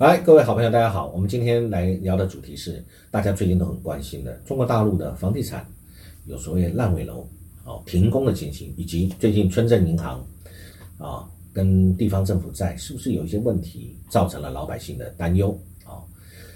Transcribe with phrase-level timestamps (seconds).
[0.00, 1.08] 来，各位好朋友，大家好。
[1.08, 5.62] 我们今天来聊的主题是大家最近都很关心的中国大陆的房地产
[6.24, 7.28] 有所谓烂尾楼、
[7.66, 10.26] 哦停工的情形，以及最近村镇银行
[10.96, 15.50] 啊跟地方政府债是不是有一些问题，造成了老百姓的担忧
[15.84, 16.00] 啊？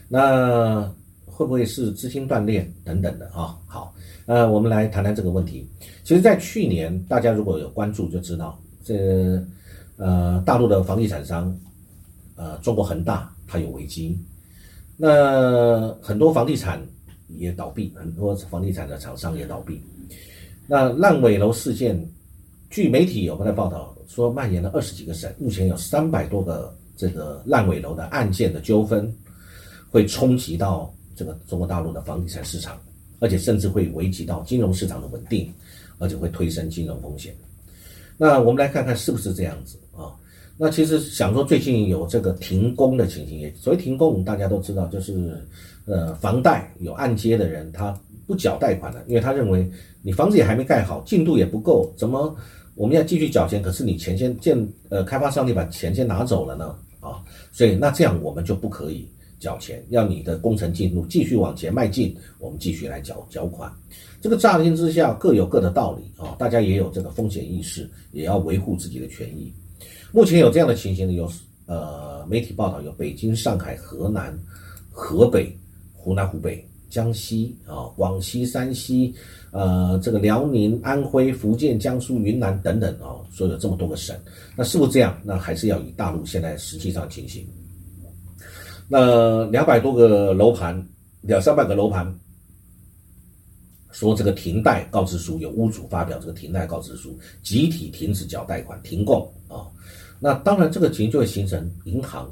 [0.08, 0.90] 那
[1.26, 3.58] 会不会是资金断裂等等的啊？
[3.66, 5.68] 好，呃，我们来谈谈这个问题。
[6.02, 9.38] 其实，在去年，大家如果有关注就知道，这
[9.98, 11.54] 呃大陆的房地产商，
[12.36, 13.30] 呃中国恒大。
[13.46, 14.18] 它有危机，
[14.96, 16.80] 那很多房地产
[17.28, 19.80] 也倒闭，很多房地产的厂商也倒闭。
[20.66, 22.08] 那烂尾楼事件，
[22.70, 29.12] 据媒体有在报道说，蔓延了二十几个省，目前有三百多个这个烂尾楼的案件的纠纷，
[29.90, 32.80] 会冲击到这个中国大陆的房地产市场，
[33.20, 35.52] 而且甚至会危及到金融市场的稳定，
[35.98, 37.34] 而且会推升金融风险。
[38.16, 39.76] 那我们来看看是不是这样子？
[40.56, 45.36] 那其实想说，最近有这个停工的情形，也所谓停工，我们大家都知道，就是
[45.84, 49.68] 呃，房贷有按揭的人他不缴贷款了，因为他认为
[50.00, 52.34] 你房子也还没盖好，进度也不够，怎么
[52.76, 53.60] 我们要继续缴钱？
[53.60, 54.56] 可是你钱先建
[54.90, 56.76] 呃，开发商你把钱先拿走了呢？
[57.00, 59.08] 啊，所以那这样我们就不可以
[59.40, 63.70] 缴钱，要你的工程进度继续往前迈进，我们继续来缴缴款。
[64.20, 69.52] 这个乍听之下各有各的道理啊，大家也有这个风险意识，也要维护自己的权益。
[70.14, 71.28] 目前有这样的情形呢，有
[71.66, 74.32] 呃媒体报道，有北京、上海、河南、
[74.88, 75.52] 河北、
[75.92, 79.12] 湖南、湖北、江西啊、广西、山西，
[79.50, 84.16] 呃，这个辽宁、安徽、福建、江苏、云南等等啊，说有这么多个省，
[84.54, 85.20] 那是不是这样？
[85.24, 87.44] 那还是要以大陆现在实际上情形。
[88.86, 90.80] 那两百多个楼盘，
[91.22, 92.06] 两三百个楼盘，
[93.90, 99.66] 说这个停贷告知书，有屋主发表这个停贷告知书，集体停止缴贷款，停供啊。
[100.20, 102.28] 那当然，这个情就会形成银行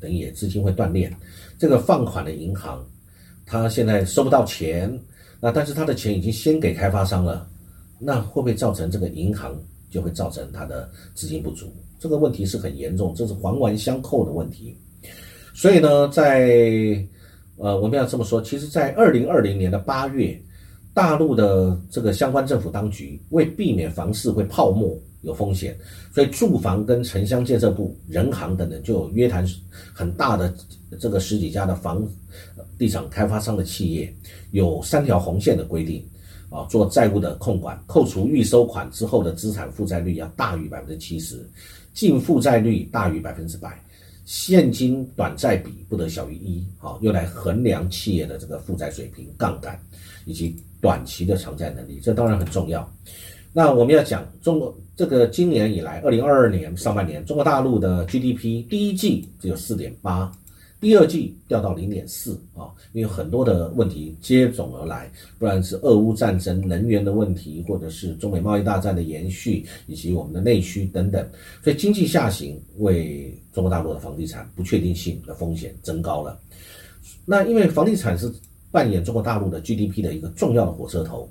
[0.00, 1.12] 等于资金会断裂。
[1.58, 2.84] 这个放款的银行，
[3.46, 4.92] 他现在收不到钱，
[5.40, 7.48] 那但是他的钱已经先给开发商了，
[7.98, 9.54] 那会不会造成这个银行
[9.90, 11.72] 就会造成他的资金不足？
[11.98, 14.76] 这个问题是很严重，这是环环相扣的问题。
[15.54, 17.06] 所以呢，在
[17.58, 20.40] 呃，我们要这么说，其实，在二零二零年的八月，
[20.94, 24.98] 大陆的这个相关政府当局为避免房市会泡沫。
[25.22, 25.76] 有风险，
[26.14, 29.46] 所以住房跟城乡建设部、人行等等就约谈
[29.92, 30.54] 很大的
[30.98, 32.06] 这个十几家的房
[32.78, 34.12] 地产开发商的企业，
[34.52, 36.02] 有三条红线的规定
[36.48, 41.46] 啊，做债务的控管，扣除预收款之后的资产负债率要大于百分之七十，
[41.92, 43.78] 净负债率大于百分之百，
[44.24, 49.78] 现金短债比不得小于一，好，用来衡量企业的这个负债水平、杠杆
[50.24, 52.90] 以及短期的偿债能力，这当然很重要。
[53.52, 60.30] 那我们要讲中国这个今年以来，二零二二年上半年，中国大陆的 GDP 第一季只有四点八，
[60.80, 71.28] 第二季掉到零点四啊，因为很多的问题接踵而来，不然是俄乌战争、能源的问题，或者是中美贸易大战的延续，以及我们的内需等等，
[71.64, 76.38] 所以经济下行为中国大陆的房地产不确定性的风险增高了。
[77.24, 78.32] 那因为房地产是
[78.70, 81.28] 扮演中国大陆的 GDP 的一个重要的火车头。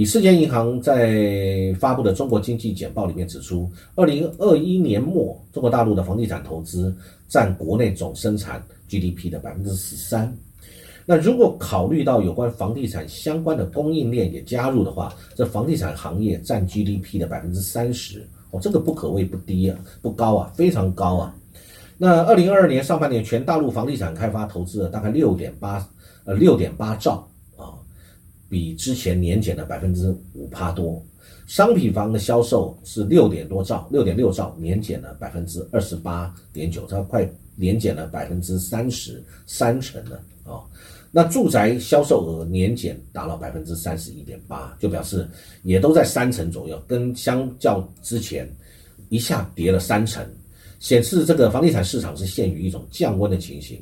[0.00, 6.96] 以世界银行在发布的中国经济简报里面指出，二零二一年末，中国大陆的房地产投资
[7.28, 10.34] 占国内总生产 GDP 的百分之十三。
[11.04, 21.36] 那如果考虑到有关房地产相关的供应链也加入的话，这房地产行业占 GDP 的百分之三十哦，这个不可谓不低啊，不高啊，非常高啊。
[21.98, 25.86] 那二零二二年上半年，全大陆房地产开发投资了大概六点八
[26.24, 27.28] 呃六点八兆。
[28.50, 31.00] 比之前年减了百分之五趴多，
[31.46, 40.60] 商品房的销售是六点多兆，六点六兆，年减了百分之二十八点九，它快年减了百分之三十三成了啊。
[41.12, 45.28] 那住宅销售额年减达到百分之三十一点八，就表示
[45.62, 48.48] 也都在三成左右，跟相较之前
[49.10, 50.24] 一下跌了三成，
[50.80, 53.80] 显示这个房地产市场是陷于一种降温的情形。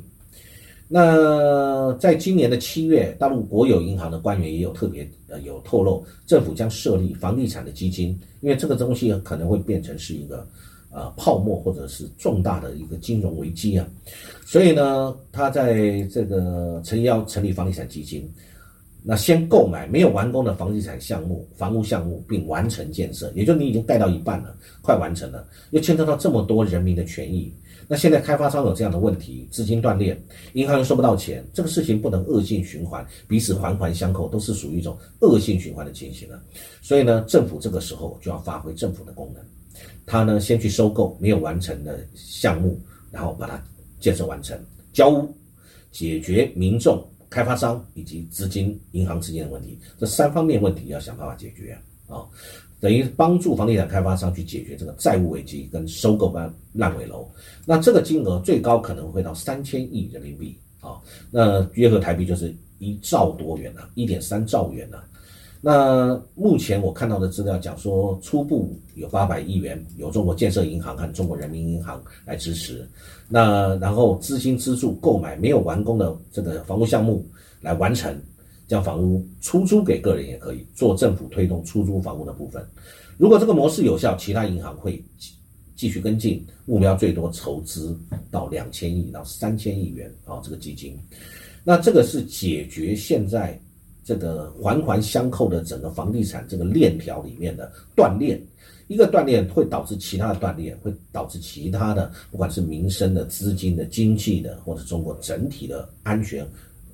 [0.90, 10.48] 那在今年的七月，大陆国有银行的官员也有特别呃有透露，政府将设立房地产的基金，因为这个东西可能会变成是一个
[10.90, 13.86] 呃泡沫或者是重大的一个金融危机啊，
[14.46, 18.26] 所以呢，他在这个诚邀成立房地产基金，
[19.02, 27.52] 那先购买没有完工的房地产项目、房屋项目，并完成建设，也就你已经盖到一半了，快完成了，又牵扯到这么多人民的权益。
[27.90, 30.16] 那现在开发商有这样的问题，资金断裂，
[30.52, 36.38] 银行又收不到钱，这个事情不能恶性循环，彼此环环相扣，都是属于一种恶性循环的情形了。
[36.82, 39.42] 所以呢，政府这个时候就要发挥政府的功能，
[40.04, 42.78] 他呢先去收购没有完成的项目，
[43.10, 43.58] 然后把它
[43.98, 44.58] 建设完成，
[44.92, 45.34] 交屋，
[45.90, 51.72] 解决民众、开发商以及资金、银行之间的问题，这三方面问题要想办法解决
[52.06, 52.26] 啊，
[52.80, 57.28] 等于帮助房地产开发商去解决这个债务危机跟收购烂烂尾楼，
[57.64, 60.98] 那这个金额最高可能会到三千亿人民币啊，
[61.30, 65.04] 那约合台币就是一兆多元了，一点三兆元了。
[65.60, 72.88] 那目前我看到的资料讲说，初步有八百亿元，由中国建设银行和中国人民银行来支持。
[73.28, 77.26] 那然后资金资助购买没有完工的这个房屋项目
[77.60, 78.16] 来完成，
[78.68, 82.64] 将房屋出租给个人也可以做政府推动出租房屋的部分。
[83.16, 85.02] 如果这个模式有效，其他银行会
[85.74, 87.98] 继续跟进，目标最多筹资
[88.30, 90.96] 到两千亿到三千亿元啊，这个基金。
[91.64, 93.60] 那这个是解决现在。
[94.04, 98.40] 这个环环相扣的整个房地产这个链条里面的断裂，
[98.86, 106.42] 一个断裂会导致其他的断裂，会导致其他的，不管是民生的、资金的、经济的，或者中国整体的安全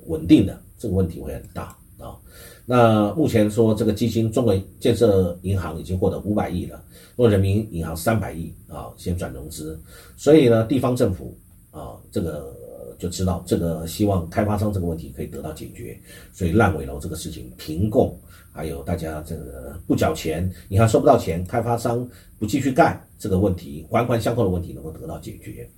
[0.06, 2.20] 稳定的这个问题会很大啊。
[2.66, 6.76] 那目前说这个基金，中国建设银行已经获得五百亿了，
[7.16, 9.80] 中国人民银行三百亿啊，先转融资，
[10.14, 11.34] 所以呢，地方政府
[11.70, 12.54] 啊，这个。
[12.96, 16.00] 就知道这个希望开发商这个问题可以得到解决，
[16.32, 18.16] 所以烂尾楼这个事情停供，
[18.52, 22.08] 还有大家这个不缴钱，银行收不到钱，开发商
[22.38, 25.68] 不继续干这个问题，环环相扣的问题能够得到解决。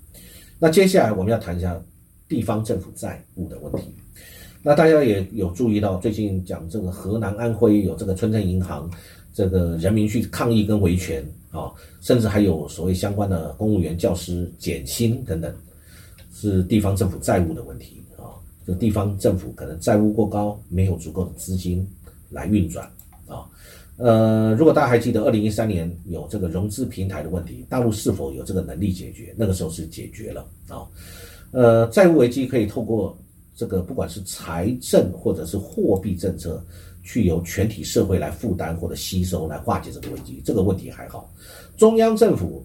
[0.58, 1.82] 那接下来我们要谈一下
[2.28, 3.94] 地方政府债务的问题。
[4.66, 8.90] 那大家也有注意到，最近讲这个河南、安徽有这个村镇银行，
[9.32, 11.70] 这个人民去抗议跟维权啊，
[12.00, 15.54] 甚至还有所谓相关的公务员、教师减薪等等。
[16.32, 18.34] 是地方政府债务的问题啊，
[18.66, 21.88] 就地方政府可能债务过高，没有足够的资金
[22.28, 22.90] 来运转
[23.28, 23.46] 啊。
[23.98, 29.32] 呃，如果大家还记得，二零一三年有这个融资平台的问题，大陆是否有这个能力解决？
[29.38, 30.82] 那个时候是解决了啊。
[31.52, 33.16] 呃，债务危机可以透过
[33.56, 36.64] 这个不管是财政或者是货币政策，
[37.02, 40.40] 去由全体社会来负担或者吸收来化解这个危机。
[40.44, 41.28] 这个问题还好，
[41.76, 42.64] 中央政府。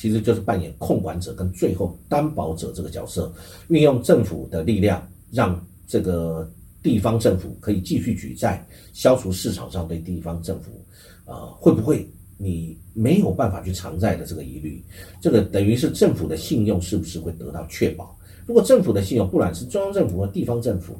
[0.00, 3.32] 其实就是扮演控管者跟最后担保者这个角色，
[3.66, 6.48] 运用政府的力量，让这个
[6.80, 10.70] 地方政府可以继续举债，消除市场上对地方政府，
[11.24, 14.80] 啊，会不会你没有办法去偿债的这个疑虑？
[15.20, 18.16] 这个等于是政府的信用是不是会得到确保？
[18.48, 20.96] 如果政府的信用，不管是中央政府和地方政府。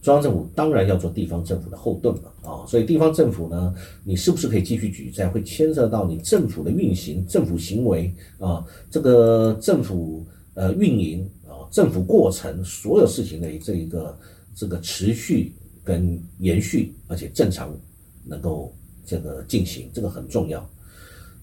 [0.00, 3.74] 中央政府当然要做地方政府的后盾了啊，所以地方政府呢，
[4.04, 10.24] 你是不是可以继续举债，会牵涉到你政府的运行、政府行为啊，这个政府
[10.54, 14.16] 呃运营啊，政府过程所有事情的这一个
[14.54, 15.52] 这个持续
[15.82, 17.76] 跟延续，而且正常
[18.24, 18.72] 能够
[19.04, 20.64] 这个进行，这个很重要。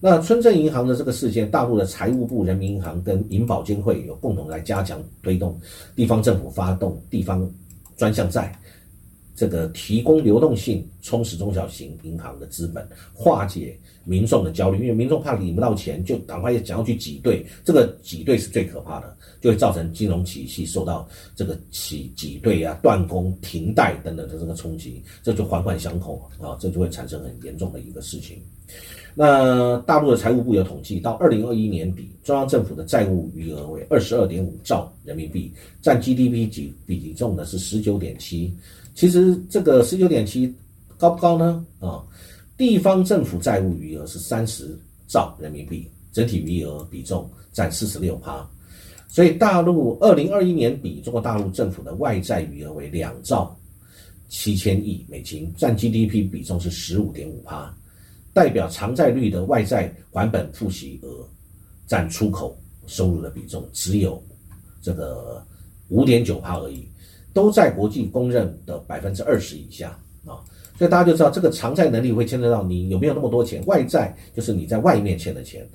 [0.00, 5.58] 那村镇银行的这个事件，大陆的财务部、人民银行跟银保监会有共同来加强推动
[5.94, 7.48] 地方政府发动地方。
[7.96, 8.54] 专项债，
[9.36, 28.40] 这个提供流动性，充实中小型银行的资本，化解民众的焦虑，因为民众怕领不到钱，就赶快想要去挤兑，这个挤兑是最可怕的，就会造成金融体系受到这个挤挤兑啊、断供、停贷等等的这个冲击，这就环环相扣啊，这就会产生很严重的一个事情。
[29.14, 36.50] 那大陆的财务部有统计，到二零二一年底，中央政府的债务余额为二十二点五兆人民币，占 GDP
[36.86, 38.54] 比比重呢是十九点七。
[38.96, 40.52] 其实这个十九点七
[40.96, 41.64] 高不高呢？
[41.78, 42.02] 啊，
[42.56, 44.76] 地方政府债务余额是三十
[45.06, 48.48] 兆人民币，整体余额比重占四十六趴。
[49.06, 53.54] 所以大陆二零二一年底，中国大陆政府的外债余额为两兆
[54.28, 57.72] 七千亿美金，占 GDP 比重是十五点五趴。
[58.32, 61.26] 代表偿债率的外债还本付息额，
[61.86, 64.22] 占出口收入的比重只有
[64.82, 65.42] 这个
[65.88, 66.86] 五点九帕而已，
[67.36, 69.90] 都在国际公认的百分之二十以下
[70.24, 70.40] 啊，
[70.78, 73.62] 所以大家就知道这个偿债能力会牵扯到你有没有那么多钱。
[73.66, 75.68] 外债就是你在外面欠的钱，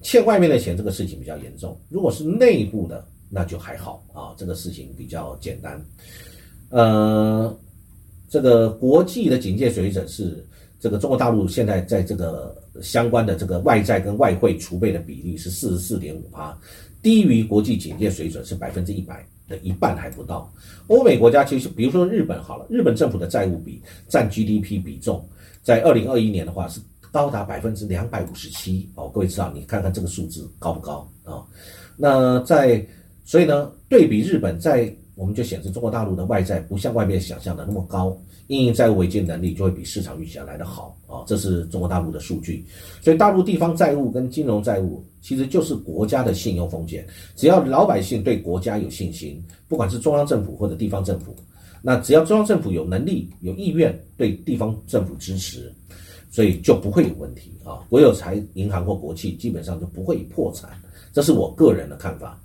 [0.00, 1.76] 欠外面的钱这个事情比较严重。
[1.88, 5.84] 如果是内部的，那就还好啊，这个事情比较简单。
[6.70, 7.52] 呃，
[8.28, 10.46] 这个国际的警戒水准是。
[10.80, 16.56] 这个中国大陆现在在这个相关的这个外债跟外汇储备的比例是四十四点五趴，
[17.02, 20.52] 低于国际警戒水准是百分之一百的一半还不到。
[20.88, 25.26] 欧美国家其实，比如说日本好了，日本政府的债务比占 GDP 比重，
[25.62, 31.42] 在二零二一年的话是高达百分之两百五十七哦，各位知道，你看看这个数字高不高啊？
[31.96, 32.86] 那在
[33.24, 38.16] 所以呢，对比日本在我们就显示中国大陆的外债不像外面想象的那么高，
[38.48, 42.64] 应应债务违建能力就会比市场预期来的好啊，这是中国大陆的数据。
[43.00, 51.36] 所以大陆地方债务跟金融债务其实就是国家的信用风险，只要老百姓对国家有信心，不管是中央政府或者地方政府，
[51.82, 55.70] 那只要中央政府有能力、有意愿对地方政府支持，
[56.30, 57.84] 所以就不会有问题啊。
[57.90, 60.70] 国有财银行或国企基本上就不会破产，
[61.12, 62.40] 这是我个人的看法。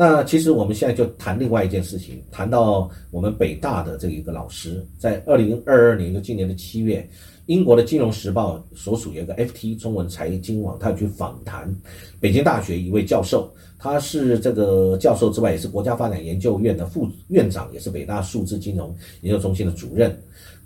[0.00, 7.06] 那其实我们现在就谈另外一件事情，谈到我们北大的这一个老师，在二零二二年就今年的七月，
[7.44, 11.70] 英国的金融时报所属有一个 FT 中文财经网，他去访谈
[12.18, 20.18] 北京大学一位教授，他是这个教授之外，也是国家发展研究院的副院长，也是北大数字金融研究中心的主任，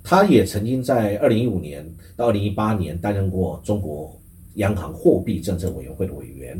[0.04, 4.16] 他也曾经在二零一五年到二零一八年担任过中国。
[4.54, 6.56] 央行货币政策委员会的委员，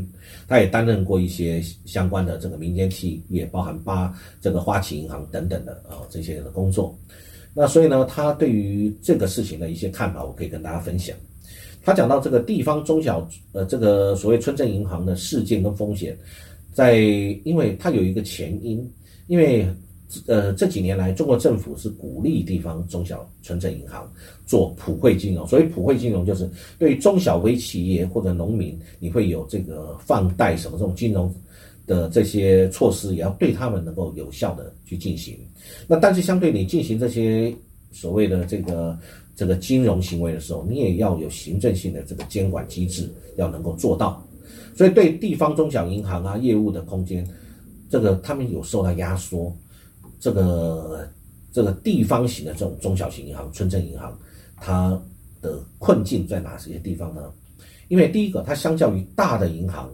[0.47, 6.97] 他也担任过一些相关的这个民间企业，包含八这个花旗银行等等的啊这些的工作。
[7.53, 11.15] 那所以呢，他对于这个事情的一些看法，我可以跟大家分享。
[11.83, 16.17] 他讲到这个地方中小呃这个所谓村镇银行的事件跟风险，
[16.73, 16.97] 在
[17.43, 18.91] 因为它有一个前因，
[19.27, 19.67] 因为。
[20.27, 24.11] 呃，这几年来，中国政府是鼓励地方中小村镇银行
[24.45, 25.47] 做普惠金融。
[25.47, 31.33] 所以，普惠金融就是对中小微企业或者农民，你会有这个放贷什么这种金融
[31.85, 35.37] 的这些措施，也要对他们能够有效的去进行。
[35.87, 37.53] 那但是，相对你进行这些
[37.91, 38.97] 所谓的这个
[39.35, 44.25] 这个金融行为的时候，你也要有行政性的这个监管机制，要能够做到。
[44.75, 47.25] 所以，对地方中小银行啊业务的空间，
[47.89, 49.55] 这个他们有受到压缩。
[50.25, 51.07] 这个
[51.51, 54.17] 这个地方型的这种中小型银行、村镇银行，
[54.57, 54.99] 它
[55.39, 57.31] 的困境在哪些地方呢？
[57.89, 59.87] 因为第一个，它相较于大的银行，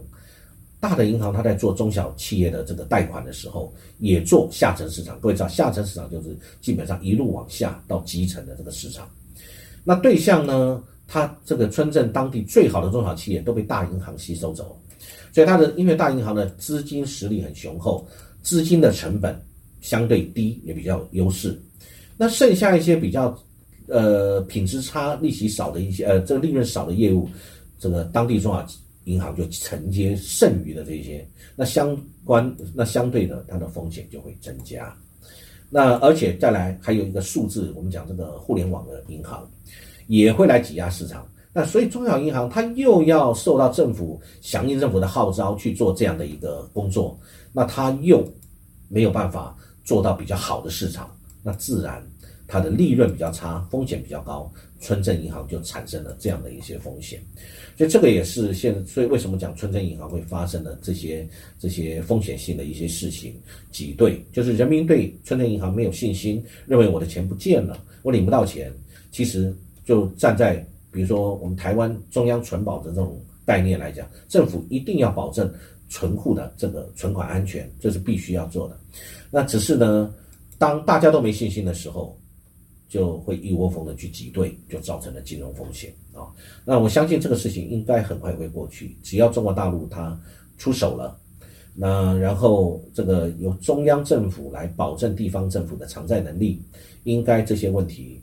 [0.80, 5.20] 大的银行它在做中小企业的这个贷款的时候，也做下沉市场。
[5.20, 9.06] 各位知道，下沉市场就是基本上一路往下到基层的这个市场。
[9.84, 14.80] 那对象呢，它这个村镇当地最好的中小企业都被大银行吸收走，
[15.30, 18.08] 所以它的因为大银行的资金实力很雄厚，
[18.40, 19.38] 资金的成本。
[19.82, 21.60] 相对低也比较优势，
[22.16, 23.36] 那剩下一些比较，
[23.88, 27.28] 呃，品质差、利息少的一些，呃，这个利润少的业务，
[27.80, 28.64] 这个当地中小
[29.04, 34.96] 银行就承接剩余的这些，那相关那相对的它的风险就会增加，
[35.68, 39.50] 那而且再来还有一个数字，我们讲这个互联网的银行
[40.06, 47.18] 也会来挤压市场，那所以中小银行它又要受到政府响应政府的号召去做这样的一个工作，
[47.52, 48.24] 那它又
[48.88, 49.58] 没有办法。
[49.84, 52.02] 做到比较好的市场，那自然
[52.46, 57.20] 它的利润比较差，风险比较高，村镇银行就产生了这样的一些风险。
[57.76, 61.26] 所以这个也是现，所以为什么讲村镇银行会发生的这些
[61.58, 63.34] 这些风险性的一些事情
[63.70, 68.72] 挤兑，就是人民对村镇银行没有信心，认为我的钱不见了，我领不到钱。
[69.10, 75.52] 其实就站在比如说我们台湾中央存保的这种概念来讲，政府一定要保证
[75.92, 78.78] 存户的这个存款安全，这是必须要做的。
[79.30, 80.12] 那只是呢，
[80.56, 82.18] 当大家都没信心的时候，
[82.88, 86.32] 就会一窝蜂的去挤兑，就造成了金融风险啊。
[86.64, 90.18] 那我相信这个事情应该很快会过去，只要中国大陆它
[90.56, 91.18] 出手了，
[91.74, 96.62] 那然后这个由中央政府来保证地方政府的偿债能力，
[97.04, 98.18] 应该这些问题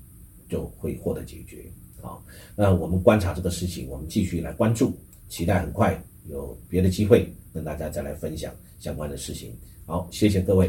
[0.49, 1.71] 就会获得解决
[2.01, 2.17] 啊。
[2.55, 4.91] 那我们观察这个事情，我们继续来关注，
[5.29, 9.53] 期待很快有别的机会跟大家再来分享相关的事情。
[9.85, 10.67] 好，谢谢各位。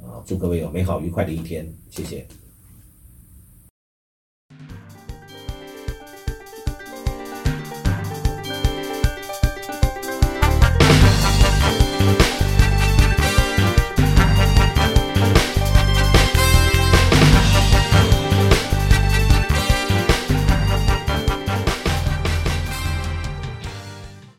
[0.00, 2.24] 啊，祝各位有美好愉快的一天，谢谢。